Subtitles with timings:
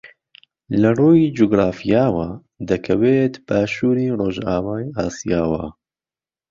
[0.89, 2.29] ەڕووی جوگرافیاوە
[2.69, 5.65] دەکەوێت باشووری ڕۆژئاوای ئاسیاوە